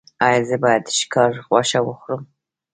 [0.25, 2.21] ایا زه باید د ښکار غوښه وخورم؟